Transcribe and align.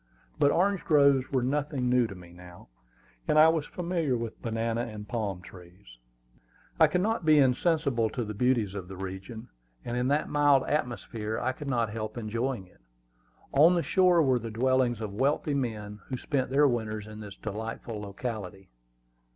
But 0.39 0.49
orange 0.49 0.83
groves 0.83 1.31
were 1.31 1.43
nothing 1.43 1.87
new 1.87 2.07
to 2.07 2.15
me 2.15 2.33
now, 2.33 2.69
and 3.27 3.37
I 3.37 3.49
was 3.49 3.67
familiar 3.67 4.17
with 4.17 4.41
banana 4.41 4.81
and 4.81 5.07
palm 5.07 5.43
trees. 5.43 5.99
I 6.79 6.87
could 6.87 7.01
not 7.01 7.23
be 7.23 7.37
insensible 7.37 8.09
to 8.09 8.25
the 8.25 8.33
beauties 8.33 8.73
of 8.73 8.87
the 8.87 8.95
region, 8.97 9.49
and 9.85 9.95
in 9.95 10.07
that 10.07 10.27
mild 10.27 10.63
atmosphere 10.63 11.39
I 11.39 11.51
could 11.51 11.67
not 11.69 11.91
help 11.91 12.17
enjoying 12.17 12.65
it. 12.65 12.81
On 13.51 13.75
the 13.75 13.83
shore 13.83 14.23
were 14.23 14.39
the 14.39 14.49
dwellings 14.49 15.01
of 15.01 15.13
wealthy 15.13 15.53
men 15.53 15.99
who 16.07 16.17
spent 16.17 16.49
their 16.49 16.67
winters 16.67 17.05
in 17.05 17.19
this 17.19 17.35
delightful 17.35 18.01
locality. 18.01 18.71